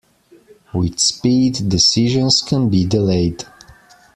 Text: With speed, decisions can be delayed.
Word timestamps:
With 0.73 0.99
speed, 0.99 1.69
decisions 1.69 2.41
can 2.41 2.69
be 2.71 2.85
delayed. 2.85 3.45